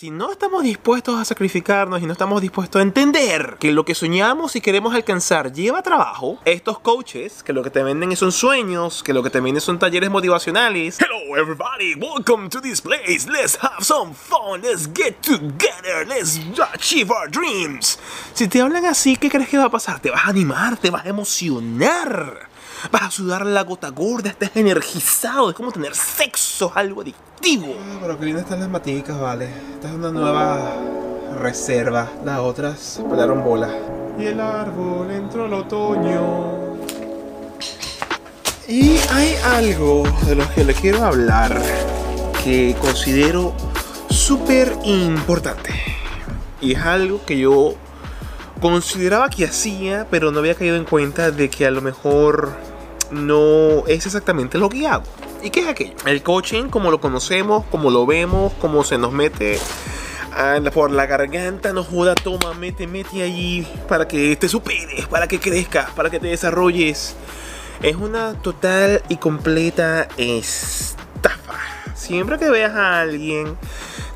Si 0.00 0.10
no 0.10 0.32
estamos 0.32 0.62
dispuestos 0.62 1.20
a 1.20 1.26
sacrificarnos 1.26 2.00
y 2.00 2.06
no 2.06 2.12
estamos 2.12 2.40
dispuestos 2.40 2.80
a 2.80 2.82
entender 2.82 3.58
que 3.60 3.70
lo 3.70 3.84
que 3.84 3.94
soñamos 3.94 4.56
y 4.56 4.62
queremos 4.62 4.94
alcanzar 4.94 5.52
lleva 5.52 5.82
trabajo, 5.82 6.38
estos 6.46 6.78
coaches 6.78 7.42
que 7.42 7.52
lo 7.52 7.62
que 7.62 7.68
te 7.68 7.82
venden 7.82 8.16
son 8.16 8.32
sueños, 8.32 9.02
que 9.02 9.12
lo 9.12 9.22
que 9.22 9.28
te 9.28 9.42
venden 9.42 9.60
son 9.60 9.78
talleres 9.78 10.08
motivacionales. 10.08 10.98
Hello 10.98 11.36
everybody, 11.36 11.96
welcome 11.96 12.48
to 12.48 12.62
this 12.62 12.80
place. 12.80 13.28
Let's 13.28 13.58
have 13.60 13.84
some 13.84 14.14
fun. 14.14 14.62
Let's 14.62 14.88
get 14.90 15.20
together. 15.20 16.06
Let's 16.08 16.40
achieve 16.72 17.10
our 17.12 17.30
dreams. 17.30 17.98
Si 18.32 18.48
te 18.48 18.62
hablan 18.62 18.86
así, 18.86 19.18
¿qué 19.18 19.28
crees 19.28 19.50
que 19.50 19.58
va 19.58 19.66
a 19.66 19.70
pasar? 19.70 20.00
Te 20.00 20.10
vas 20.10 20.24
a 20.24 20.30
animar, 20.30 20.78
te 20.78 20.88
vas 20.88 21.04
a 21.04 21.10
emocionar. 21.10 22.48
Vas 22.90 23.02
a 23.02 23.10
sudar 23.10 23.44
la 23.44 23.62
gota 23.62 23.90
gorda, 23.90 24.30
estás 24.30 24.50
energizado. 24.54 25.50
Es 25.50 25.56
como 25.56 25.70
tener 25.70 25.94
sexo, 25.94 26.72
algo 26.74 27.02
adictivo. 27.02 27.74
Ah, 27.78 27.98
pero 28.00 28.18
qué 28.18 28.24
lindas 28.24 28.44
están 28.44 28.60
las 28.60 28.68
maticas, 28.68 29.18
vale. 29.18 29.50
Esta 29.74 29.88
es 29.88 29.94
una 29.94 30.10
nueva 30.10 30.76
reserva. 31.38 32.08
Las 32.24 32.40
otras 32.40 33.00
pelaron 33.08 33.44
bola. 33.44 33.70
Y 34.18 34.26
el 34.26 34.40
árbol 34.40 35.10
entró 35.10 35.46
el 35.46 35.52
otoño. 35.52 36.78
Y 38.66 38.98
hay 39.10 39.34
algo 39.44 40.04
de 40.26 40.36
lo 40.36 40.48
que 40.54 40.64
le 40.64 40.74
quiero 40.74 41.04
hablar 41.04 41.60
que 42.44 42.76
considero 42.80 43.54
súper 44.08 44.76
importante. 44.84 45.74
Y 46.60 46.72
es 46.72 46.80
algo 46.80 47.24
que 47.24 47.38
yo 47.38 47.74
consideraba 48.60 49.30
que 49.30 49.44
hacía, 49.44 50.06
pero 50.10 50.30
no 50.30 50.38
había 50.38 50.54
caído 50.54 50.76
en 50.76 50.84
cuenta 50.84 51.30
de 51.30 51.48
que 51.48 51.66
a 51.66 51.70
lo 51.70 51.80
mejor 51.80 52.52
no 53.10 53.86
es 53.86 54.06
exactamente 54.06 54.58
lo 54.58 54.68
que. 54.68 54.88
¿Y 55.42 55.50
qué 55.50 55.60
es 55.60 55.68
aquello? 55.68 55.94
El 56.06 56.22
coaching, 56.22 56.64
como 56.64 56.90
lo 56.90 57.00
conocemos, 57.00 57.64
como 57.70 57.90
lo 57.90 58.06
vemos, 58.06 58.52
como 58.54 58.84
se 58.84 58.98
nos 58.98 59.12
mete 59.12 59.58
por 60.72 60.90
la 60.90 61.06
garganta, 61.06 61.72
nos 61.72 61.88
joda, 61.88 62.14
toma, 62.14 62.54
mete, 62.54 62.86
mete 62.86 63.22
allí 63.22 63.66
para 63.88 64.06
que 64.06 64.36
te 64.36 64.48
superes, 64.48 65.06
para 65.06 65.26
que 65.26 65.38
crezcas, 65.38 65.90
para 65.90 66.10
que 66.10 66.18
te 66.20 66.28
desarrolles. 66.28 67.16
Es 67.82 67.96
una 67.96 68.34
total 68.34 69.02
y 69.08 69.16
completa 69.16 70.08
estafa. 70.16 71.58
Siempre 71.94 72.38
que 72.38 72.50
veas 72.50 72.74
a 72.74 73.00
alguien 73.00 73.56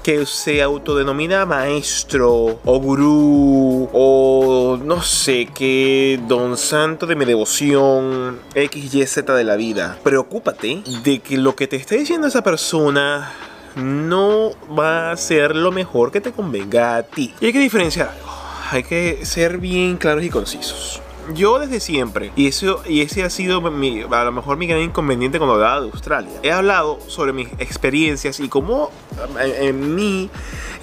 que 0.04 0.26
se 0.26 0.60
autodenomina 0.60 1.46
maestro 1.46 2.60
o 2.62 2.78
gurú 2.78 3.88
o 3.90 4.78
no 4.84 5.02
sé 5.02 5.48
qué 5.54 6.20
don 6.28 6.58
santo 6.58 7.06
de 7.06 7.16
mi 7.16 7.24
devoción 7.24 8.38
XYZ 8.52 9.24
de 9.24 9.44
la 9.44 9.56
vida. 9.56 9.98
Preocúpate 10.04 10.82
de 11.02 11.20
que 11.20 11.38
lo 11.38 11.56
que 11.56 11.66
te 11.68 11.76
esté 11.76 11.96
diciendo 11.96 12.26
esa 12.26 12.44
persona 12.44 13.32
no 13.76 14.50
va 14.78 15.10
a 15.10 15.16
ser 15.16 15.56
lo 15.56 15.72
mejor 15.72 16.12
que 16.12 16.20
te 16.20 16.32
convenga 16.32 16.96
a 16.96 17.02
ti. 17.02 17.34
Y 17.40 17.46
hay 17.46 17.52
que 17.54 17.60
diferenciar 17.60 18.08
algo. 18.08 18.30
Hay 18.72 18.82
que 18.82 19.24
ser 19.24 19.56
bien 19.56 19.96
claros 19.96 20.22
y 20.22 20.28
concisos 20.28 21.00
yo 21.32 21.58
desde 21.58 21.80
siempre, 21.80 22.32
y, 22.36 22.48
eso, 22.48 22.82
y 22.86 23.00
ese 23.00 23.22
ha 23.22 23.30
sido 23.30 23.60
mi, 23.60 24.02
a 24.02 24.24
lo 24.24 24.32
mejor 24.32 24.56
mi 24.56 24.66
gran 24.66 24.82
inconveniente 24.82 25.38
cuando 25.38 25.54
hablaba 25.54 25.80
de 25.80 25.86
Australia, 25.86 26.32
he 26.42 26.52
hablado 26.52 26.98
sobre 27.06 27.32
mis 27.32 27.48
experiencias 27.58 28.40
y 28.40 28.48
cómo 28.48 28.90
en, 29.40 29.94
mí, 29.94 30.30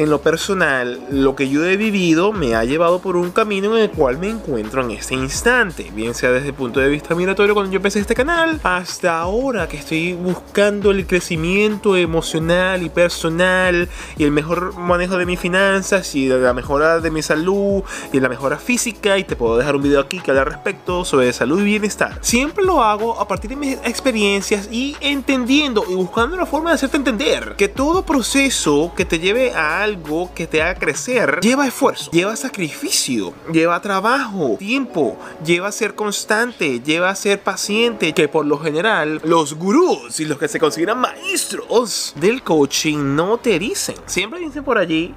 en 0.01 0.09
lo 0.09 0.21
personal, 0.21 0.99
lo 1.11 1.35
que 1.35 1.47
yo 1.47 1.63
he 1.63 1.77
vivido 1.77 2.31
me 2.31 2.55
ha 2.55 2.63
llevado 2.63 3.01
por 3.01 3.15
un 3.15 3.29
camino 3.29 3.77
en 3.77 3.83
el 3.83 3.91
cual 3.91 4.17
me 4.17 4.29
encuentro 4.29 4.81
en 4.83 4.91
este 4.91 5.13
instante, 5.13 5.91
bien 5.93 6.15
sea 6.15 6.31
desde 6.31 6.47
el 6.47 6.53
punto 6.55 6.79
de 6.79 6.89
vista 6.89 7.13
migratorio 7.13 7.53
cuando 7.53 7.71
yo 7.71 7.77
empecé 7.77 7.99
este 7.99 8.15
canal, 8.15 8.59
hasta 8.63 9.19
ahora 9.19 9.67
que 9.67 9.77
estoy 9.77 10.13
buscando 10.13 10.89
el 10.89 11.05
crecimiento 11.05 11.95
emocional 11.95 12.81
y 12.81 12.89
personal 12.89 13.89
y 14.17 14.23
el 14.23 14.31
mejor 14.31 14.75
manejo 14.75 15.17
de 15.17 15.27
mis 15.27 15.39
finanzas 15.39 16.15
y 16.15 16.27
la 16.29 16.53
mejora 16.53 16.99
de 16.99 17.11
mi 17.11 17.21
salud 17.21 17.83
y 18.11 18.19
la 18.19 18.29
mejora 18.29 18.57
física 18.57 19.19
y 19.19 19.23
te 19.23 19.35
puedo 19.35 19.57
dejar 19.57 19.75
un 19.75 19.83
video 19.83 19.99
aquí 19.99 20.19
que 20.19 20.31
al 20.31 20.45
respecto 20.45 21.05
sobre 21.05 21.31
salud 21.31 21.61
y 21.61 21.65
bienestar. 21.65 22.17
Siempre 22.21 22.65
lo 22.65 22.81
hago 22.81 23.19
a 23.19 23.27
partir 23.27 23.51
de 23.51 23.55
mis 23.55 23.73
experiencias 23.83 24.67
y 24.71 24.95
entendiendo 24.99 25.85
y 25.87 25.93
buscando 25.93 26.35
la 26.37 26.47
forma 26.47 26.71
de 26.71 26.75
hacerte 26.75 26.97
entender 26.97 27.55
que 27.55 27.67
todo 27.67 28.03
proceso 28.03 28.93
que 28.95 29.05
te 29.05 29.19
lleve 29.19 29.53
a 29.53 29.83
algo 29.83 29.90
que 30.35 30.47
te 30.47 30.61
haga 30.61 30.75
crecer 30.75 31.39
lleva 31.41 31.67
esfuerzo, 31.67 32.11
lleva 32.11 32.35
sacrificio, 32.35 33.33
lleva 33.51 33.81
trabajo, 33.81 34.55
tiempo, 34.57 35.17
lleva 35.45 35.71
ser 35.71 35.95
constante, 35.95 36.79
lleva 36.79 37.13
ser 37.15 37.41
paciente, 37.41 38.13
que 38.13 38.27
por 38.27 38.45
lo 38.45 38.57
general 38.57 39.21
los 39.23 39.55
gurús 39.55 40.19
y 40.19 40.25
los 40.25 40.37
que 40.37 40.47
se 40.47 40.59
consideran 40.59 40.99
maestros 40.99 42.13
del 42.15 42.43
coaching 42.43 43.15
no 43.15 43.37
te 43.37 43.59
dicen. 43.59 43.95
Siempre 44.05 44.39
dicen 44.39 44.63
por 44.63 44.77
allí 44.77 45.13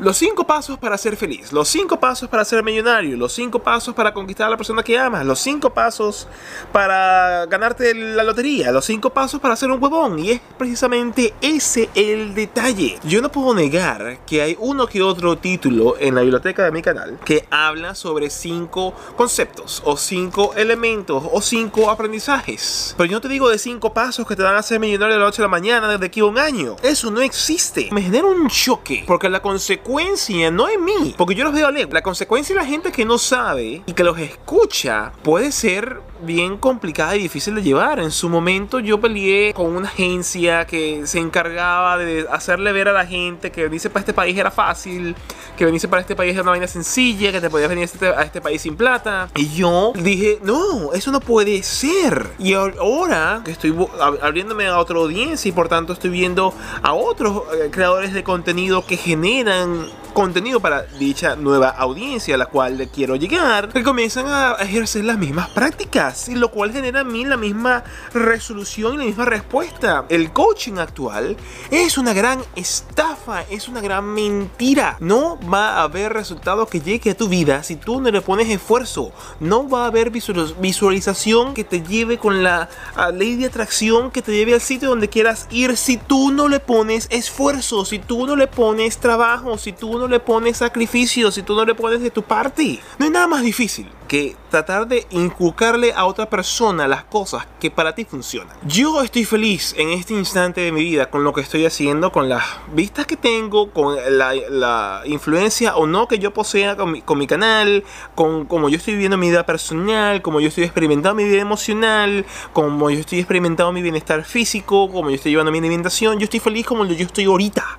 los 0.00 0.16
cinco 0.16 0.44
pasos 0.46 0.78
para 0.78 0.96
ser 0.96 1.14
feliz, 1.14 1.52
los 1.52 1.68
cinco 1.68 2.00
pasos 2.00 2.26
para 2.28 2.42
ser 2.46 2.64
millonario, 2.64 3.18
los 3.18 3.34
cinco 3.34 3.58
pasos 3.58 3.94
para 3.94 4.14
conquistar 4.14 4.46
a 4.46 4.50
la 4.50 4.56
persona 4.56 4.82
que 4.82 4.98
amas, 4.98 5.26
los 5.26 5.38
cinco 5.38 5.74
pasos 5.74 6.26
para 6.72 7.44
ganarte 7.46 7.94
la 7.94 8.24
lotería, 8.24 8.72
los 8.72 8.86
cinco 8.86 9.10
pasos 9.10 9.40
para 9.40 9.56
ser 9.56 9.70
un 9.70 9.82
huevón. 9.82 10.18
Y 10.18 10.30
es 10.30 10.40
precisamente 10.56 11.34
ese 11.42 11.90
el 11.94 12.34
detalle. 12.34 12.98
Yo 13.04 13.20
no 13.20 13.30
puedo 13.30 13.54
negar 13.54 14.20
que 14.24 14.40
hay 14.40 14.56
uno 14.58 14.86
que 14.86 15.02
otro 15.02 15.36
título 15.36 15.96
en 15.98 16.14
la 16.14 16.22
biblioteca 16.22 16.64
de 16.64 16.70
mi 16.70 16.80
canal 16.80 17.18
que 17.22 17.46
habla 17.50 17.94
sobre 17.94 18.30
cinco 18.30 18.94
conceptos 19.16 19.82
o 19.84 19.98
cinco 19.98 20.54
elementos 20.56 21.22
o 21.30 21.42
cinco 21.42 21.90
aprendizajes. 21.90 22.94
Pero 22.96 23.10
yo 23.10 23.16
no 23.18 23.20
te 23.20 23.28
digo 23.28 23.50
de 23.50 23.58
cinco 23.58 23.92
pasos 23.92 24.26
que 24.26 24.34
te 24.34 24.42
van 24.42 24.54
a 24.54 24.60
hacer 24.60 24.80
millonario 24.80 25.14
de 25.14 25.20
la 25.20 25.26
noche 25.26 25.42
a 25.42 25.44
la 25.44 25.48
mañana 25.48 25.88
desde 25.88 26.06
aquí 26.06 26.20
a 26.20 26.24
un 26.24 26.38
año. 26.38 26.76
Eso 26.82 27.10
no 27.10 27.20
existe. 27.20 27.90
Me 27.92 28.00
genera 28.00 28.26
un 28.26 28.48
choque 28.48 29.04
porque 29.06 29.28
la 29.28 29.42
consecuencia 29.42 29.89
consecuencia 29.90 30.50
no 30.52 30.68
en 30.68 30.84
mí, 30.84 31.14
porque 31.16 31.34
yo 31.34 31.42
los 31.42 31.52
veo 31.52 31.70
lejos. 31.70 31.92
La 31.92 32.02
consecuencia 32.02 32.54
de 32.54 32.60
la 32.60 32.66
gente 32.66 32.92
que 32.92 33.04
no 33.04 33.18
sabe 33.18 33.82
y 33.86 33.92
que 33.92 34.04
los 34.04 34.18
escucha 34.18 35.12
puede 35.22 35.50
ser 35.50 36.00
bien 36.22 36.56
complicada 36.56 37.16
y 37.16 37.22
difícil 37.22 37.54
de 37.54 37.62
llevar. 37.62 37.98
En 37.98 38.10
su 38.10 38.28
momento 38.28 38.80
yo 38.80 39.00
peleé 39.00 39.52
con 39.54 39.74
una 39.74 39.88
agencia 39.88 40.66
que 40.66 41.06
se 41.06 41.18
encargaba 41.18 41.98
de 41.98 42.26
hacerle 42.30 42.72
ver 42.72 42.88
a 42.88 42.92
la 42.92 43.06
gente 43.06 43.50
que 43.50 43.64
venirse 43.64 43.90
para 43.90 44.00
este 44.00 44.14
país 44.14 44.36
era 44.36 44.50
fácil, 44.50 45.14
que 45.56 45.64
venirse 45.64 45.88
para 45.88 46.02
este 46.02 46.16
país 46.16 46.32
era 46.32 46.42
una 46.42 46.52
vaina 46.52 46.66
sencilla, 46.66 47.32
que 47.32 47.40
te 47.40 47.50
podías 47.50 47.68
venir 47.68 47.82
a 47.82 47.84
este, 47.84 48.06
a 48.08 48.22
este 48.22 48.40
país 48.40 48.62
sin 48.62 48.76
plata. 48.76 49.28
Y 49.36 49.48
yo 49.50 49.92
dije, 49.94 50.38
no, 50.42 50.92
eso 50.92 51.10
no 51.10 51.20
puede 51.20 51.62
ser. 51.62 52.30
Y 52.38 52.54
ahora 52.54 53.42
que 53.44 53.50
estoy 53.50 53.74
abriéndome 54.22 54.66
a 54.66 54.78
otra 54.78 54.98
audiencia 54.98 55.48
y 55.48 55.52
por 55.52 55.68
tanto 55.68 55.92
estoy 55.92 56.10
viendo 56.10 56.54
a 56.82 56.94
otros 56.94 57.42
eh, 57.54 57.68
creadores 57.70 58.12
de 58.12 58.22
contenido 58.22 58.84
que 58.86 58.96
generan 58.96 59.86
contenido 60.12 60.60
para 60.60 60.82
dicha 60.82 61.36
nueva 61.36 61.68
audiencia 61.68 62.34
a 62.34 62.38
la 62.38 62.46
cual 62.46 62.88
quiero 62.92 63.16
llegar, 63.16 63.68
que 63.68 63.82
comienzan 63.82 64.26
a 64.28 64.52
ejercer 64.60 65.04
las 65.04 65.18
mismas 65.18 65.48
prácticas, 65.50 66.28
y 66.28 66.34
lo 66.34 66.50
cual 66.50 66.72
genera 66.72 67.00
a 67.00 67.04
mí 67.04 67.24
la 67.24 67.36
misma 67.36 67.84
resolución 68.12 68.94
y 68.94 68.98
la 68.98 69.04
misma 69.04 69.24
respuesta. 69.24 70.04
El 70.08 70.32
coaching 70.32 70.78
actual 70.78 71.36
es 71.70 71.98
una 71.98 72.12
gran 72.12 72.40
estafa, 72.56 73.42
es 73.50 73.68
una 73.68 73.80
gran 73.80 74.04
mentira. 74.06 74.96
No 75.00 75.38
va 75.52 75.74
a 75.74 75.82
haber 75.82 76.12
resultado 76.12 76.66
que 76.66 76.80
llegue 76.80 77.10
a 77.10 77.16
tu 77.16 77.28
vida 77.28 77.62
si 77.62 77.76
tú 77.76 78.00
no 78.00 78.10
le 78.10 78.20
pones 78.20 78.48
esfuerzo. 78.48 79.12
No 79.40 79.68
va 79.68 79.84
a 79.84 79.86
haber 79.86 80.10
visualización 80.10 81.54
que 81.54 81.64
te 81.64 81.82
lleve 81.82 82.18
con 82.18 82.42
la 82.42 82.68
ley 83.12 83.36
de 83.36 83.46
atracción 83.46 84.10
que 84.10 84.22
te 84.22 84.32
lleve 84.32 84.54
al 84.54 84.60
sitio 84.60 84.88
donde 84.88 85.08
quieras 85.08 85.46
ir 85.50 85.76
si 85.76 85.96
tú 85.96 86.30
no 86.32 86.48
le 86.48 86.60
pones 86.60 87.06
esfuerzo, 87.10 87.84
si 87.84 87.98
tú 87.98 88.26
no 88.26 88.36
le 88.36 88.46
pones 88.46 88.98
trabajo, 88.98 89.58
si 89.58 89.72
tú 89.72 89.98
no 90.00 90.08
le 90.08 90.18
pones 90.18 90.56
sacrificio, 90.56 91.30
si 91.30 91.42
tú 91.42 91.54
no 91.54 91.64
le 91.64 91.74
pones 91.74 92.00
de 92.00 92.10
tu 92.10 92.22
parte. 92.22 92.80
No 92.98 93.04
hay 93.04 93.10
nada 93.10 93.26
más 93.26 93.42
difícil 93.42 93.86
que 94.08 94.34
tratar 94.50 94.88
de 94.88 95.06
inculcarle 95.10 95.92
a 95.92 96.04
otra 96.04 96.28
persona 96.28 96.88
las 96.88 97.04
cosas 97.04 97.46
que 97.60 97.70
para 97.70 97.94
ti 97.94 98.04
funcionan. 98.04 98.56
Yo 98.66 99.02
estoy 99.02 99.24
feliz 99.24 99.72
en 99.78 99.90
este 99.90 100.14
instante 100.14 100.62
de 100.62 100.72
mi 100.72 100.82
vida 100.82 101.10
con 101.10 101.22
lo 101.22 101.32
que 101.32 101.42
estoy 101.42 101.64
haciendo, 101.64 102.10
con 102.10 102.28
las 102.28 102.42
vistas 102.74 103.06
que 103.06 103.16
tengo, 103.16 103.70
con 103.70 103.96
la, 104.10 105.02
influencia 105.04 105.76
o 105.76 105.86
no 105.86 106.08
que 106.08 106.18
yo 106.18 106.32
posea 106.32 106.76
con 106.76 106.90
mi, 106.90 107.02
con 107.02 107.18
mi 107.18 107.28
canal, 107.28 107.84
con 108.16 108.46
cómo 108.46 108.68
yo 108.68 108.78
estoy 108.78 108.94
viviendo 108.94 109.16
mi 109.16 109.28
vida 109.28 109.46
personal, 109.46 110.22
como 110.22 110.40
yo 110.40 110.48
estoy 110.48 110.64
experimentando 110.64 111.14
mi 111.14 111.24
vida 111.24 111.42
emocional, 111.42 112.26
como 112.52 112.90
yo 112.90 112.98
estoy 112.98 113.20
experimentando 113.20 113.72
mi 113.72 113.82
bienestar 113.82 114.24
físico, 114.24 114.90
como 114.90 115.10
yo 115.10 115.16
estoy 115.16 115.32
llevando 115.32 115.52
mi 115.52 115.58
alimentación. 115.58 116.18
Yo 116.18 116.24
estoy 116.24 116.40
feliz 116.40 116.66
como 116.66 116.84
yo 116.84 117.04
estoy 117.04 117.26
ahorita. 117.26 117.78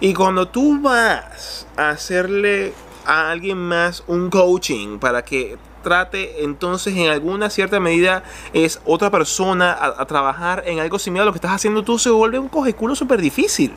Y 0.00 0.14
cuando 0.14 0.48
tú 0.48 0.80
vas 0.80 1.66
a 1.76 1.90
hacerle 1.90 2.72
a 3.04 3.30
alguien 3.30 3.58
más 3.58 4.02
un 4.06 4.30
coaching 4.30 4.98
para 4.98 5.22
que 5.22 5.58
trate 5.82 6.44
entonces 6.44 6.94
en 6.96 7.08
alguna 7.08 7.50
cierta 7.50 7.80
medida 7.80 8.22
es 8.52 8.80
otra 8.84 9.10
persona 9.10 9.72
a, 9.72 10.04
trabajar 10.06 10.62
en 10.66 10.78
algo 10.78 10.98
similar 10.98 11.22
a 11.22 11.26
lo 11.26 11.32
que 11.32 11.38
estás 11.38 11.52
haciendo 11.52 11.82
tú 11.82 11.98
se 11.98 12.10
vuelve 12.10 12.38
un 12.38 12.48
coge 12.48 12.74
culo 12.74 12.94
súper 12.94 13.20
difícil 13.20 13.72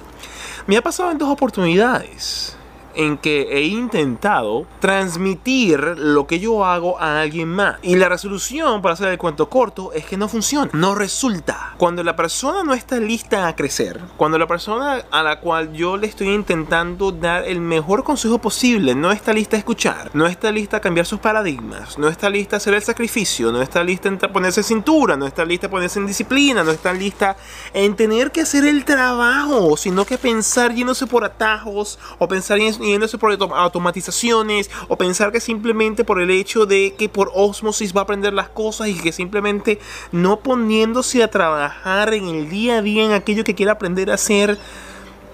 me 0.67 0.75
ha 0.75 0.81
pasado 0.81 1.11
en 1.11 1.17
dos 1.17 1.29
oportunidades 1.29 2.57
en 2.95 3.17
que 3.17 3.47
he 3.51 3.63
intentado 3.63 4.65
transmitir 4.79 5.79
lo 5.97 6.27
que 6.27 6.39
yo 6.39 6.65
hago 6.65 6.99
a 6.99 7.21
alguien 7.21 7.49
más. 7.49 7.77
Y 7.81 7.95
la 7.95 8.09
resolución, 8.09 8.81
para 8.81 8.93
hacer 8.93 9.09
el 9.09 9.17
cuento 9.17 9.49
corto, 9.49 9.91
es 9.93 10.05
que 10.05 10.17
no 10.17 10.27
funciona, 10.27 10.69
no 10.73 10.95
resulta. 10.95 11.73
Cuando 11.77 12.03
la 12.03 12.15
persona 12.15 12.63
no 12.63 12.73
está 12.73 12.97
lista 12.97 13.47
a 13.47 13.55
crecer, 13.55 13.99
cuando 14.17 14.37
la 14.37 14.47
persona 14.47 15.03
a 15.11 15.23
la 15.23 15.39
cual 15.39 15.73
yo 15.73 15.97
le 15.97 16.07
estoy 16.07 16.29
intentando 16.29 17.11
dar 17.11 17.45
el 17.45 17.61
mejor 17.61 18.03
consejo 18.03 18.39
posible 18.39 18.95
no 18.95 19.11
está 19.11 19.33
lista 19.33 19.55
a 19.55 19.59
escuchar, 19.59 20.11
no 20.13 20.25
está 20.25 20.51
lista 20.51 20.77
a 20.77 20.79
cambiar 20.79 21.05
sus 21.05 21.19
paradigmas, 21.19 21.97
no 21.97 22.07
está 22.07 22.29
lista 22.29 22.55
a 22.55 22.57
hacer 22.57 22.73
el 22.73 22.81
sacrificio, 22.81 23.51
no 23.51 23.61
está 23.61 23.83
lista 23.83 24.09
a 24.21 24.31
ponerse 24.31 24.63
cintura, 24.63 25.15
no 25.17 25.25
está 25.25 25.45
lista 25.45 25.67
a 25.67 25.69
ponerse 25.69 25.99
en 25.99 26.07
disciplina, 26.07 26.63
no 26.63 26.71
está 26.71 26.93
lista 26.93 27.35
en 27.73 27.95
tener 27.95 28.31
que 28.31 28.41
hacer 28.41 28.65
el 28.65 28.85
trabajo, 28.85 29.77
sino 29.77 30.05
que 30.05 30.17
pensar 30.17 30.73
yéndose 30.73 31.07
por 31.07 31.23
atajos 31.23 31.99
o 32.19 32.27
pensar 32.27 32.59
yéndose 32.83 33.17
por 33.17 33.31
automatizaciones 33.31 34.69
o 34.87 34.97
pensar 34.97 35.31
que 35.31 35.39
simplemente 35.39 36.03
por 36.03 36.21
el 36.21 36.29
hecho 36.29 36.65
de 36.65 36.95
que 36.97 37.09
por 37.09 37.31
osmosis 37.33 37.95
va 37.95 38.01
a 38.01 38.03
aprender 38.03 38.33
las 38.33 38.49
cosas 38.49 38.87
y 38.87 38.95
que 38.95 39.11
simplemente 39.11 39.79
no 40.11 40.39
poniéndose 40.39 41.23
a 41.23 41.29
trabajar 41.29 42.13
en 42.13 42.27
el 42.27 42.49
día 42.49 42.77
a 42.77 42.81
día 42.81 43.03
en 43.03 43.11
aquello 43.11 43.43
que 43.43 43.55
quiere 43.55 43.71
aprender 43.71 44.11
a 44.11 44.15
hacer, 44.15 44.57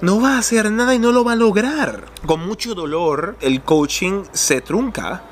no 0.02 0.22
va 0.22 0.36
a 0.36 0.40
hacer 0.40 0.72
nada 0.72 0.96
y 0.96 1.00
no 1.00 1.12
lo 1.12 1.24
va 1.24 1.34
a 1.34 1.36
lograr. 1.36 2.06
Con 2.26 2.46
mucho 2.46 2.74
dolor 2.76 3.36
el 3.42 3.62
coaching 3.62 4.24
se 4.32 4.62
trunca. 4.62 5.24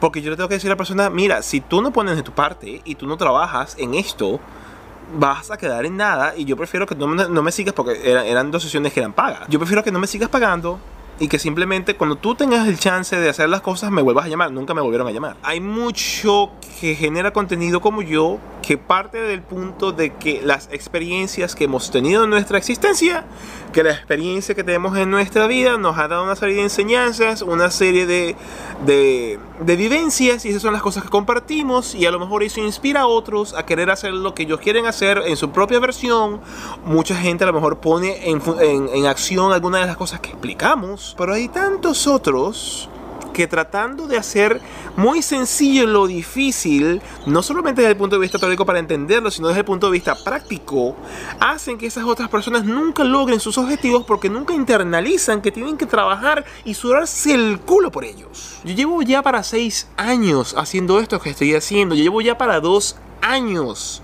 Porque 0.00 0.22
yo 0.22 0.30
le 0.30 0.36
tengo 0.36 0.48
que 0.48 0.54
decir 0.54 0.70
a 0.70 0.74
la 0.74 0.76
persona, 0.76 1.10
mira, 1.10 1.42
si 1.42 1.60
tú 1.60 1.82
no 1.82 1.92
pones 1.92 2.16
de 2.16 2.22
tu 2.22 2.32
parte 2.32 2.80
y 2.84 2.94
tú 2.94 3.06
no 3.06 3.16
trabajas 3.16 3.74
en 3.78 3.94
esto, 3.94 4.38
vas 5.14 5.50
a 5.50 5.56
quedar 5.56 5.86
en 5.86 5.96
nada 5.96 6.34
y 6.36 6.44
yo 6.44 6.56
prefiero 6.56 6.86
que 6.86 6.94
no, 6.94 7.06
no 7.06 7.42
me 7.42 7.52
sigas 7.52 7.74
porque 7.74 7.98
eran 8.04 8.50
dos 8.50 8.62
sesiones 8.62 8.92
que 8.92 9.00
eran 9.00 9.12
pagas. 9.12 9.48
Yo 9.48 9.58
prefiero 9.58 9.82
que 9.82 9.90
no 9.90 9.98
me 9.98 10.06
sigas 10.06 10.28
pagando 10.28 10.78
y 11.20 11.28
que 11.28 11.38
simplemente 11.38 11.96
cuando 11.96 12.16
tú 12.16 12.34
tengas 12.34 12.68
el 12.68 12.78
chance 12.78 13.18
de 13.18 13.28
hacer 13.28 13.48
las 13.48 13.60
cosas 13.60 13.90
me 13.90 14.02
vuelvas 14.02 14.26
a 14.26 14.28
llamar. 14.28 14.52
Nunca 14.52 14.74
me 14.74 14.80
volvieron 14.80 15.08
a 15.08 15.10
llamar. 15.10 15.36
Hay 15.42 15.60
mucho 15.60 16.50
que 16.80 16.94
genera 16.94 17.32
contenido 17.32 17.80
como 17.80 18.02
yo 18.02 18.38
que 18.62 18.76
parte 18.76 19.18
del 19.18 19.40
punto 19.40 19.92
de 19.92 20.14
que 20.14 20.42
las 20.44 20.68
experiencias 20.70 21.54
que 21.54 21.64
hemos 21.64 21.90
tenido 21.90 22.24
en 22.24 22.30
nuestra 22.30 22.58
existencia, 22.58 23.24
que 23.72 23.82
la 23.82 23.92
experiencia 23.92 24.54
que 24.54 24.62
tenemos 24.62 24.96
en 24.98 25.10
nuestra 25.10 25.46
vida 25.46 25.78
nos 25.78 25.96
ha 25.96 26.06
dado 26.06 26.24
una 26.24 26.36
serie 26.36 26.56
de 26.56 26.62
enseñanzas, 26.64 27.40
una 27.40 27.70
serie 27.70 28.04
de, 28.04 28.36
de, 28.84 29.38
de 29.60 29.76
vivencias 29.76 30.44
y 30.44 30.50
esas 30.50 30.60
son 30.60 30.74
las 30.74 30.82
cosas 30.82 31.02
que 31.02 31.08
compartimos 31.08 31.94
y 31.94 32.04
a 32.04 32.10
lo 32.10 32.18
mejor 32.18 32.42
eso 32.42 32.60
inspira 32.60 33.02
a 33.02 33.06
otros 33.06 33.54
a 33.54 33.64
querer 33.64 33.90
hacer 33.90 34.12
lo 34.12 34.34
que 34.34 34.42
ellos 34.42 34.60
quieren 34.60 34.84
hacer 34.84 35.22
en 35.24 35.36
su 35.38 35.50
propia 35.50 35.80
versión. 35.80 36.40
Mucha 36.84 37.16
gente 37.16 37.44
a 37.44 37.46
lo 37.46 37.54
mejor 37.54 37.78
pone 37.78 38.28
en, 38.28 38.42
en, 38.60 38.88
en 38.92 39.06
acción 39.06 39.52
algunas 39.52 39.80
de 39.80 39.86
las 39.86 39.96
cosas 39.96 40.20
que 40.20 40.28
explicamos, 40.28 41.07
pero 41.16 41.34
hay 41.34 41.48
tantos 41.48 42.06
otros 42.06 42.88
que 43.38 43.46
tratando 43.46 44.08
de 44.08 44.16
hacer 44.16 44.60
muy 44.96 45.22
sencillo 45.22 45.86
lo 45.86 46.08
difícil, 46.08 47.00
no 47.24 47.40
solamente 47.40 47.82
desde 47.82 47.92
el 47.92 47.96
punto 47.96 48.16
de 48.16 48.22
vista 48.22 48.36
teórico 48.36 48.66
para 48.66 48.80
entenderlo, 48.80 49.30
sino 49.30 49.46
desde 49.46 49.60
el 49.60 49.64
punto 49.64 49.86
de 49.86 49.92
vista 49.92 50.16
práctico, 50.24 50.96
hacen 51.38 51.78
que 51.78 51.86
esas 51.86 52.02
otras 52.02 52.28
personas 52.28 52.64
nunca 52.64 53.04
logren 53.04 53.38
sus 53.38 53.56
objetivos 53.56 54.04
porque 54.04 54.28
nunca 54.28 54.54
internalizan 54.54 55.40
que 55.40 55.52
tienen 55.52 55.76
que 55.76 55.86
trabajar 55.86 56.44
y 56.64 56.74
sudarse 56.74 57.32
el 57.32 57.60
culo 57.60 57.92
por 57.92 58.04
ellos. 58.04 58.58
Yo 58.64 58.74
llevo 58.74 59.02
ya 59.02 59.22
para 59.22 59.44
seis 59.44 59.86
años 59.96 60.56
haciendo 60.58 60.98
esto 60.98 61.20
que 61.20 61.30
estoy 61.30 61.54
haciendo, 61.54 61.94
yo 61.94 62.02
llevo 62.02 62.20
ya 62.20 62.36
para 62.38 62.58
dos 62.58 62.96
años 63.20 64.02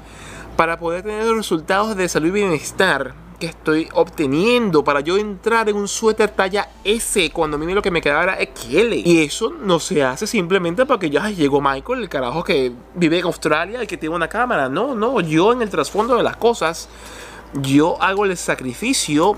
para 0.57 0.79
poder 0.79 1.03
tener 1.03 1.25
los 1.25 1.37
resultados 1.37 1.97
de 1.97 2.09
salud 2.09 2.29
y 2.29 2.31
bienestar 2.31 3.24
estoy 3.45 3.89
obteniendo 3.93 4.85
para 4.85 5.01
yo 5.01 5.17
entrar 5.17 5.69
en 5.69 5.77
un 5.77 5.89
suéter 5.89 6.31
talla 6.31 6.69
S 6.85 7.31
cuando 7.31 7.57
a 7.57 7.61
mí 7.61 7.73
lo 7.73 7.83
que 7.83 7.91
me 7.91 8.01
quedaba 8.01 8.23
era 8.25 8.37
XL. 8.37 8.93
Y 9.05 9.23
eso 9.23 9.51
no 9.51 9.79
se 9.79 10.03
hace 10.03 10.27
simplemente 10.27 10.87
porque 10.87 11.11
ya 11.11 11.31
llegó 11.31 11.61
Michael, 11.61 12.03
el 12.03 12.09
carajo 12.09 12.45
que 12.45 12.73
vive 12.95 13.19
en 13.19 13.25
Australia 13.25 13.83
y 13.83 13.87
que 13.87 13.97
tiene 13.97 14.15
una 14.15 14.29
cámara. 14.29 14.69
No, 14.69 14.95
no, 14.95 15.21
yo 15.21 15.53
en 15.53 15.63
el 15.63 15.71
trasfondo 15.71 16.17
de 16.17 16.23
las 16.23 16.37
cosas, 16.37 16.89
yo 17.55 18.01
hago 18.03 18.25
el 18.25 18.37
sacrificio 18.37 19.37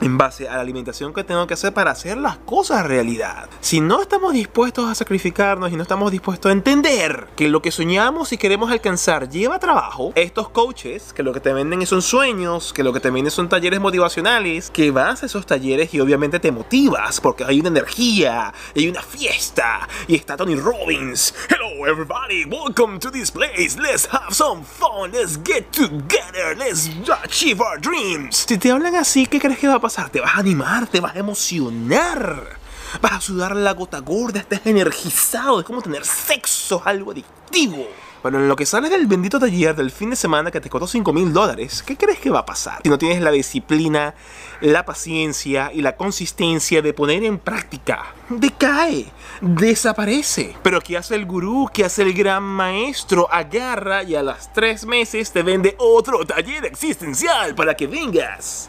en 0.00 0.16
base 0.16 0.48
a 0.48 0.56
la 0.56 0.60
alimentación 0.62 1.12
que 1.12 1.24
tengo 1.24 1.46
que 1.46 1.54
hacer 1.54 1.74
para 1.74 1.90
hacer 1.90 2.16
las 2.16 2.38
cosas 2.38 2.86
realidad. 2.86 3.48
Si 3.60 3.80
no 3.80 4.00
estamos 4.00 4.32
dispuestos 4.32 4.88
a 4.88 4.94
sacrificarnos 4.94 5.72
y 5.72 5.76
no 5.76 5.82
estamos 5.82 6.10
dispuestos 6.10 6.48
a 6.50 6.52
entender 6.52 7.28
que 7.36 7.48
lo 7.48 7.60
que 7.60 7.70
soñamos 7.70 8.32
y 8.32 8.38
queremos 8.38 8.70
alcanzar 8.70 9.28
lleva 9.28 9.58
trabajo, 9.58 10.12
estos 10.14 10.48
coaches 10.48 11.12
que 11.12 11.22
lo 11.22 11.32
que 11.32 11.40
te 11.40 11.52
venden 11.52 11.86
son 11.86 12.02
sueños, 12.02 12.72
que 12.72 12.82
lo 12.82 12.92
que 12.92 13.00
te 13.00 13.10
venden 13.10 13.30
son 13.30 13.48
talleres 13.48 13.80
motivacionales, 13.80 14.70
que 14.70 14.90
vas 14.90 15.22
a 15.22 15.26
esos 15.26 15.46
talleres 15.46 15.92
y 15.92 16.00
obviamente 16.00 16.40
te 16.40 16.50
motivas 16.50 17.20
porque 17.20 17.44
hay 17.44 17.60
una 17.60 17.68
energía, 17.68 18.54
hay 18.74 18.88
una 18.88 19.02
fiesta 19.02 19.88
y 20.08 20.14
está 20.14 20.36
Tony 20.36 20.56
Robbins. 20.56 21.34
Hello 21.48 21.86
everybody, 21.86 22.44
welcome 22.46 22.98
to 22.98 23.10
this 23.10 23.30
place. 23.30 23.78
Let's 23.78 24.08
have 24.10 24.32
some 24.32 24.62
fun, 24.64 25.12
let's 25.12 25.38
get 25.44 25.70
together, 25.72 26.56
let's 26.56 26.88
achieve 27.24 27.60
our 27.60 27.78
dreams. 27.78 28.46
Si 28.48 28.56
te 28.56 28.70
hablan 28.70 28.94
así, 28.94 29.26
¿qué 29.26 29.38
crees 29.38 29.58
que 29.58 29.68
va 29.68 29.74
a 29.74 29.80
pasar? 29.80 29.89
Te 30.12 30.20
vas 30.20 30.36
a 30.36 30.38
animar, 30.38 30.86
te 30.86 31.00
vas 31.00 31.16
a 31.16 31.18
emocionar. 31.18 32.60
Vas 33.02 33.12
a 33.12 33.20
sudar 33.20 33.56
la 33.56 33.72
gota 33.72 33.98
gorda, 33.98 34.38
estás 34.38 34.60
energizado. 34.64 35.58
Es 35.58 35.66
como 35.66 35.82
tener 35.82 36.04
sexo, 36.04 36.80
algo 36.84 37.10
adictivo. 37.10 37.88
Bueno, 38.22 38.38
en 38.38 38.48
lo 38.48 38.54
que 38.54 38.66
sales 38.66 38.90
del 38.90 39.06
bendito 39.06 39.40
taller 39.40 39.74
del 39.74 39.90
fin 39.90 40.10
de 40.10 40.16
semana 40.16 40.50
que 40.50 40.60
te 40.60 40.68
costó 40.68 40.86
5 40.86 41.12
mil 41.12 41.32
dólares, 41.32 41.82
¿qué 41.82 41.96
crees 41.96 42.20
que 42.20 42.30
va 42.30 42.40
a 42.40 42.46
pasar? 42.46 42.80
Si 42.82 42.88
no 42.88 42.98
tienes 42.98 43.20
la 43.20 43.30
disciplina, 43.30 44.14
la 44.60 44.84
paciencia 44.84 45.72
y 45.72 45.80
la 45.80 45.96
consistencia 45.96 46.82
de 46.82 46.92
poner 46.92 47.24
en 47.24 47.38
práctica, 47.38 48.14
decae, 48.28 49.10
desaparece. 49.40 50.54
Pero 50.62 50.80
¿qué 50.82 50.98
hace 50.98 51.14
el 51.14 51.24
gurú? 51.24 51.68
¿Qué 51.72 51.84
hace 51.84 52.02
el 52.02 52.12
gran 52.12 52.42
maestro? 52.42 53.26
Agarra 53.32 54.02
y 54.04 54.14
a 54.14 54.22
las 54.22 54.52
3 54.52 54.86
meses 54.86 55.32
te 55.32 55.42
vende 55.42 55.74
otro 55.78 56.24
taller 56.26 56.66
existencial 56.66 57.54
para 57.54 57.74
que 57.74 57.86
vengas 57.86 58.68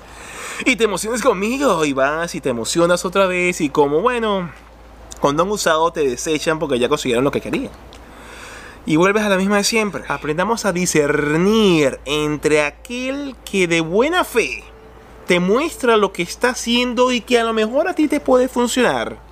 y 0.65 0.75
te 0.75 0.83
emociones 0.83 1.21
conmigo 1.21 1.85
y 1.85 1.93
vas 1.93 2.35
y 2.35 2.41
te 2.41 2.49
emocionas 2.49 3.05
otra 3.05 3.25
vez 3.25 3.61
y 3.61 3.69
como 3.69 4.01
bueno, 4.01 4.51
cuando 5.19 5.43
han 5.43 5.51
usado 5.51 5.91
te 5.91 6.07
desechan 6.07 6.59
porque 6.59 6.79
ya 6.79 6.89
consiguieron 6.89 7.23
lo 7.23 7.31
que 7.31 7.41
querían. 7.41 7.71
Y 8.85 8.95
vuelves 8.95 9.23
a 9.23 9.29
la 9.29 9.37
misma 9.37 9.57
de 9.57 9.63
siempre. 9.63 10.03
Aprendamos 10.07 10.65
a 10.65 10.73
discernir 10.73 11.99
entre 12.05 12.63
aquel 12.63 13.35
que 13.45 13.67
de 13.67 13.81
buena 13.81 14.23
fe 14.23 14.63
te 15.27 15.39
muestra 15.39 15.97
lo 15.97 16.11
que 16.11 16.23
está 16.23 16.49
haciendo 16.49 17.11
y 17.11 17.21
que 17.21 17.39
a 17.39 17.43
lo 17.43 17.53
mejor 17.53 17.87
a 17.87 17.93
ti 17.93 18.07
te 18.07 18.19
puede 18.19 18.47
funcionar 18.47 19.30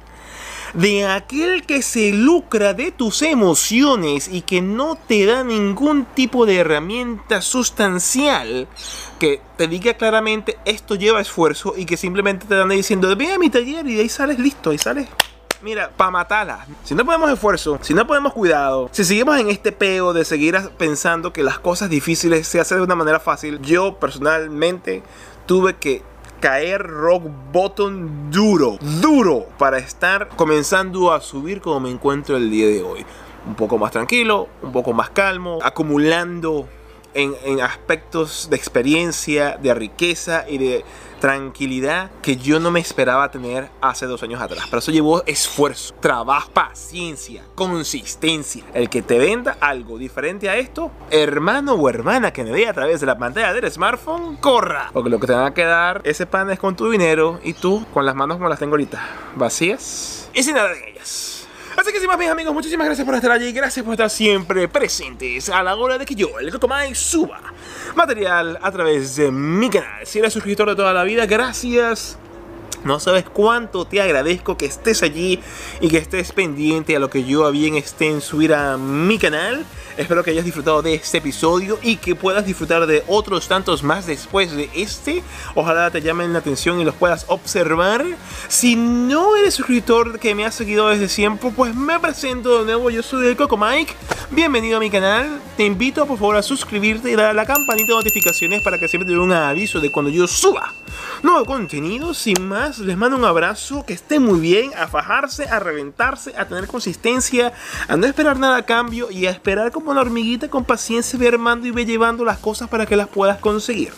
de 0.74 1.06
aquel 1.06 1.66
que 1.66 1.82
se 1.82 2.12
lucra 2.12 2.74
de 2.74 2.92
tus 2.92 3.22
emociones 3.22 4.30
y 4.32 4.42
que 4.42 4.62
no 4.62 4.96
te 4.96 5.26
da 5.26 5.44
ningún 5.44 6.06
tipo 6.06 6.46
de 6.46 6.58
herramienta 6.58 7.42
sustancial 7.42 8.68
que 9.20 9.42
te 9.58 9.68
diga 9.68 9.96
claramente 9.96 10.58
esto 10.66 10.96
lleva 10.96 11.22
esfuerzo 11.22 11.74
y 11.76 11.86
que 11.86 11.98
simplemente 11.98 12.46
te 12.46 12.56
dan 12.56 12.70
diciendo 12.70 13.16
ve 13.16 13.34
a 13.34 13.40
mi 13.40 13.50
taller 13.50 13.86
y 13.88 13.96
de 13.96 14.02
ahí 14.02 14.10
sales 14.10 14.40
listo, 14.40 14.70
ahí 14.70 14.78
sales 14.78 15.08
mira, 15.62 15.90
para 15.96 16.12
matarla. 16.12 16.66
Si 16.84 16.96
no 16.96 17.06
ponemos 17.06 17.32
esfuerzo, 17.32 17.80
si 17.82 17.94
no 17.94 18.08
ponemos 18.08 18.34
cuidado, 18.34 18.90
si 18.92 19.04
seguimos 19.04 19.38
en 19.40 19.50
este 19.50 19.72
peo 19.72 20.14
de 20.14 20.26
seguir 20.26 20.58
pensando 20.78 21.34
que 21.34 21.44
las 21.44 21.60
cosas 21.60 21.90
difíciles 21.90 22.48
se 22.48 22.60
hacen 22.60 22.78
de 22.78 22.84
una 22.84 22.96
manera 22.96 23.20
fácil, 23.20 23.60
yo 23.62 23.96
personalmente 24.00 25.04
tuve 25.46 25.76
que 25.76 26.04
caer 26.40 26.82
rock 26.88 27.24
bottom 27.52 28.32
duro, 28.32 28.78
duro, 29.02 29.48
para 29.58 29.78
estar 29.78 30.30
comenzando 30.30 31.12
a 31.12 31.22
subir 31.22 31.62
como 31.62 31.80
me 31.80 31.90
encuentro 31.90 32.38
el 32.38 32.50
día 32.50 32.68
de 32.68 32.82
hoy. 32.82 33.06
Un 33.48 33.56
poco 33.56 33.78
más 33.78 33.92
tranquilo, 33.92 34.48
un 34.62 34.72
poco 34.72 34.94
más 34.94 35.10
calmo, 35.10 35.60
acumulando 35.62 36.68
en, 37.14 37.62
aspectos 37.62 38.50
de 38.50 38.56
experiencia, 38.56 39.58
de 39.58 39.74
riqueza 39.74 40.46
y 40.48 40.58
de 40.58 40.86
tranquilidad 41.20 42.12
que 42.22 42.38
yo 42.38 42.62
no 42.62 42.72
me 42.72 42.80
esperaba 42.80 43.30
tener 43.30 43.70
hace 43.82 44.06
dos 44.06 44.24
años 44.24 44.42
atrás. 44.42 44.66
Pero 44.66 44.80
eso 44.80 44.92
llevó 44.92 45.24
esfuerzo, 45.26 45.94
trabajo, 46.00 46.52
paciencia, 46.52 47.44
consistencia. 47.56 48.64
El 48.74 48.90
que 48.90 49.02
te 49.02 49.18
venda 49.18 49.58
algo 49.60 49.98
diferente 49.98 50.50
a 50.50 50.56
esto, 50.58 50.92
hermano 51.12 51.74
o 51.74 51.90
hermana 51.90 52.32
que 52.32 52.44
me 52.44 52.52
vea 52.52 52.70
a 52.70 52.74
través 52.74 53.02
de 53.02 53.06
la 53.06 53.18
pantalla 53.18 53.54
del 53.54 53.70
smartphone, 53.70 54.38
corra. 54.38 54.90
Porque 54.94 55.10
lo 55.10 55.20
que 55.20 55.28
te 55.28 55.34
van 55.34 55.46
a 55.46 55.54
quedar 55.54 56.02
ese 56.06 56.26
pan 56.26 56.50
es 56.52 56.60
con 56.60 56.76
tu 56.76 56.90
dinero 56.90 57.40
y 57.44 57.54
tú 57.54 57.86
con 57.94 58.06
las 58.06 58.16
manos 58.16 58.38
como 58.38 58.50
las 58.50 58.60
tengo 58.60 58.74
ahorita, 58.74 59.02
vacías 59.36 60.30
y 60.34 60.44
sin 60.44 60.56
nada 60.56 60.72
en 60.72 60.84
ellas. 60.84 61.39
Así 61.80 61.94
que 61.94 62.00
sin 62.02 62.10
más 62.10 62.20
amigos, 62.20 62.54
muchísimas 62.54 62.88
gracias 62.88 63.06
por 63.06 63.16
estar 63.16 63.32
allí, 63.32 63.54
gracias 63.54 63.86
por 63.86 63.94
estar 63.94 64.10
siempre 64.10 64.68
presentes 64.68 65.50
a 65.50 65.64
la 65.64 65.78
hora 65.78 65.98
de 65.98 66.06
que 66.06 66.14
yo, 66.14 66.38
el 66.38 66.52
Cocomai, 66.52 66.94
suba 66.94 67.40
material 67.96 68.60
a 68.62 68.70
través 68.70 69.16
de 69.16 69.32
mi 69.32 69.70
canal. 69.70 70.06
Si 70.06 70.20
eres 70.20 70.34
suscriptor 70.34 70.68
de 70.68 70.76
toda 70.76 70.94
la 70.94 71.06
vida, 71.06 71.26
gracias 71.26 72.18
No 72.84 73.00
sabes 73.00 73.26
cuánto 73.26 73.86
te 73.86 74.02
agradezco 74.02 74.56
que 74.56 74.66
estés 74.66 75.04
allí 75.04 75.40
y 75.82 75.90
que 75.90 75.98
estés 75.98 76.32
pendiente 76.32 76.96
a 76.96 77.00
lo 77.00 77.10
que 77.10 77.26
yo 77.26 77.46
a 77.46 77.52
bien 77.52 77.76
esté 77.76 78.08
en 78.08 78.22
subir 78.22 78.54
a 78.54 78.78
mi 78.78 79.18
canal. 79.18 79.66
Espero 79.98 80.24
que 80.24 80.32
hayas 80.32 80.46
disfrutado 80.46 80.82
de 80.82 80.94
este 80.94 81.18
episodio 81.18 81.78
y 81.82 81.98
que 81.98 82.16
puedas 82.16 82.46
disfrutar 82.46 82.88
de 82.88 83.04
otros 83.08 83.50
tantos 83.50 83.84
más 83.84 84.08
después 84.08 84.56
de 84.56 84.70
este. 84.74 85.22
Ojalá 85.56 85.92
te 85.92 86.02
llamen 86.02 86.32
la 86.32 86.40
atención 86.40 86.80
y 86.80 86.86
los 86.86 86.96
puedas 86.96 87.26
observar. 87.28 88.06
Si 88.48 88.78
no 88.78 89.36
eres 89.36 89.56
suscriptor 89.56 90.18
que 90.18 90.34
me 90.34 90.46
has 90.46 90.56
seguido 90.56 90.88
desde 90.88 91.10
siempre, 91.10 91.52
pues 91.54 91.76
me 91.76 92.00
presento 92.00 92.60
de 92.60 92.66
nuevo. 92.66 92.90
Yo 92.90 93.04
soy 93.04 93.28
el 93.28 93.36
Coco 93.36 93.58
Mike. 93.58 93.94
Bienvenido 94.32 94.78
a 94.78 94.80
mi 94.80 94.90
canal. 94.90 95.42
Te 95.58 95.66
invito 95.66 96.06
por 96.06 96.18
favor 96.18 96.38
a 96.38 96.44
suscribirte 96.44 97.12
y 97.12 97.16
dar 97.16 97.32
a 97.32 97.34
la 97.34 97.46
campanita 97.46 97.92
de 97.92 97.96
notificaciones 97.96 98.62
para 98.64 98.80
que 98.80 98.88
siempre 98.88 99.06
te 99.06 99.14
dé 99.14 99.20
un 99.20 99.34
aviso 99.34 99.82
de 99.82 99.92
cuando 99.92 100.10
yo 100.10 100.28
suba 100.28 100.74
nuevo 101.24 101.46
contenido. 101.46 102.14
Sin 102.14 102.48
más, 102.48 102.69
les 102.78 102.98
mando 102.98 103.18
un 103.18 103.26
abrazo. 103.26 103.84
Que 103.86 103.94
estén 103.94 104.24
muy 104.24 104.40
bien. 104.40 104.72
A 104.78 104.88
fajarse, 104.88 105.46
a 105.46 105.60
reventarse, 105.60 106.34
a 106.38 106.46
tener 106.46 106.68
consistencia, 106.68 107.54
a 107.88 107.98
no 107.98 108.06
esperar 108.06 108.38
nada 108.38 108.58
a 108.58 108.62
cambio 108.64 109.10
y 109.10 109.26
a 109.26 109.32
esperar 109.32 109.72
como 109.72 109.92
una 109.92 110.02
hormiguita 110.02 110.50
con 110.50 110.66
paciencia, 110.66 111.18
ve 111.18 111.28
armando 111.28 111.68
y 111.68 111.72
ve 111.72 111.86
llevando 111.86 112.24
las 112.24 112.38
cosas 112.38 112.70
para 112.70 112.86
que 112.86 112.96
las 112.96 113.08
puedas 113.08 113.40
conseguir. 113.40 113.94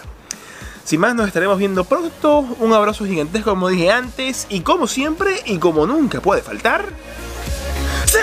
Sin 0.83 0.99
más, 0.99 1.13
nos 1.15 1.27
estaremos 1.27 1.57
viendo 1.57 1.83
pronto. 1.83 2.39
Un 2.59 2.73
abrazo 2.73 3.05
gigantesco, 3.05 3.51
como 3.51 3.69
dije 3.69 3.91
antes. 3.91 4.47
Y 4.49 4.61
como 4.61 4.87
siempre, 4.87 5.41
y 5.45 5.57
como 5.57 5.85
nunca 5.85 6.21
puede 6.21 6.41
faltar. 6.41 6.85
¡Se 8.05 8.19